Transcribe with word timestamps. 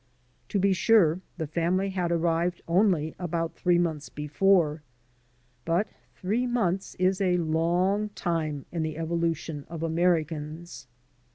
To 0.49 0.57
be 0.57 0.73
sure, 0.73 1.21
the 1.37 1.45
family 1.45 1.91
had 1.91 2.11
arrived 2.11 2.63
only 2.67 3.13
about 3.19 3.53
three 3.53 3.77
months 3.77 4.09
before, 4.09 4.81
but 5.63 5.87
three 6.15 6.47
months 6.47 6.95
is 6.95 7.21
a 7.21 7.37
long 7.37 8.09
time 8.15 8.65
in 8.71 8.81
the 8.81 8.97
evolution 8.97 9.63
of 9.69 9.83
Americans. 9.83 10.87